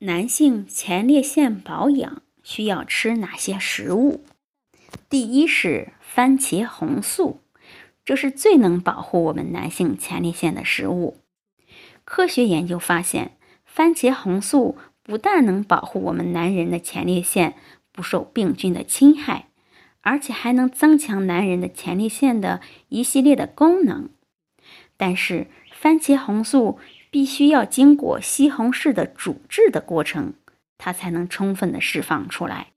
[0.00, 4.22] 男性前列腺保养需要吃哪些食物？
[5.08, 7.40] 第一是番茄红素，
[8.04, 11.16] 这是最能保护我们男性前列腺的食物。
[12.04, 17.54] 科学研究发现，番茄红素不但能保护我们男人的前列腺
[17.90, 19.48] 不受病菌的侵害，
[20.02, 22.60] 而且还能增强男人的前列腺的
[22.90, 24.10] 一系列的功能。
[24.98, 26.78] 但是，番茄红素
[27.10, 30.34] 必须要经过西红柿的煮制的过程，
[30.78, 32.72] 它才能充分的释放出来。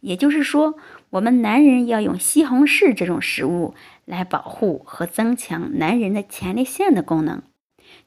[0.00, 0.76] 也就是说，
[1.10, 3.74] 我们男人要用西红柿这种食物
[4.04, 7.42] 来保护和增强男人的前列腺的功能。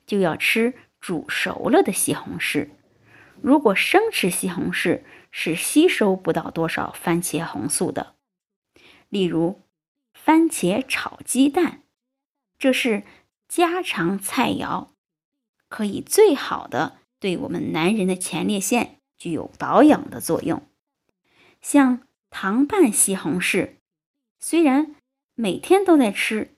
[0.05, 2.69] 就要吃煮熟了的西红柿，
[3.41, 8.15] 如果生吃西红柿是吸收不到多少番茄红素的。
[9.09, 9.61] 例如，
[10.13, 11.81] 番茄炒鸡蛋，
[12.57, 13.03] 这是
[13.47, 14.87] 家常菜肴，
[15.73, 20.61] 可以最好的对我们男人的前列腺具有保养的作用。
[21.63, 23.71] 像糖拌西红柿，
[24.39, 24.95] 虽然
[25.33, 26.51] 每天都在吃。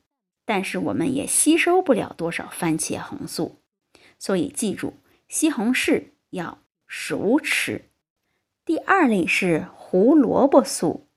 [0.47, 3.55] 但是我们也吸收不了多少番茄红素，
[4.19, 4.93] 所以记住，
[5.27, 7.85] 西红柿要熟吃。
[8.63, 11.07] 第二类是胡萝卜素，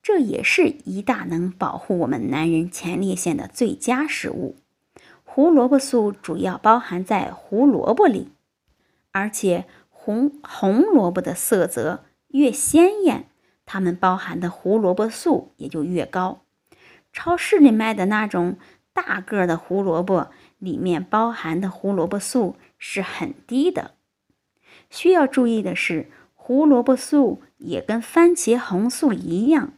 [0.00, 4.54] 这也是一大能保护我们男人前列腺的最佳食物。
[5.38, 8.32] 胡萝卜素主要包含在胡萝卜里，
[9.12, 13.26] 而且红红萝卜的色泽越鲜艳，
[13.64, 16.40] 它们包含的胡萝卜素也就越高。
[17.12, 18.56] 超市里卖的那种
[18.92, 20.26] 大个的胡萝卜，
[20.58, 23.92] 里面包含的胡萝卜素是很低的。
[24.90, 29.72] 需要注意的是，胡萝卜素也跟番茄红素一样，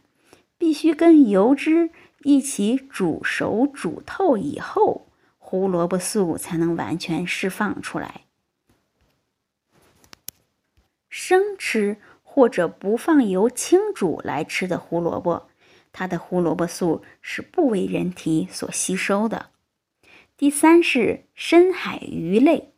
[0.57, 1.91] 必须跟油脂
[2.23, 5.05] 一起煮熟、煮透以后，
[5.51, 8.21] 胡萝卜素才能完全释放出来。
[11.09, 15.49] 生吃或者不放油清煮来吃的胡萝卜。
[15.91, 19.49] 它的胡萝卜素是不为人体所吸收的。
[20.37, 22.71] 第三是深海鱼类，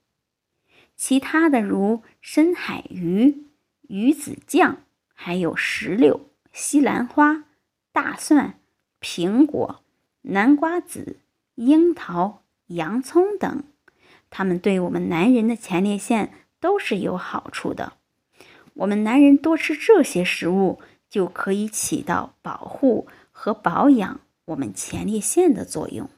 [0.95, 3.45] 其他的如深海鱼、
[3.81, 4.79] 鱼子酱，
[5.13, 7.43] 还有石榴、西兰花、
[7.91, 8.59] 大蒜、
[8.99, 9.83] 苹果、
[10.23, 11.19] 南瓜子、
[11.53, 12.42] 樱桃、
[12.75, 13.63] 洋葱等，
[14.29, 17.93] 它们对我们男人的前列腺都是有好处的。
[18.75, 20.79] 我们男人多吃这些食物。
[21.09, 26.09] 就可以起到保护和保养我们前列腺的作用。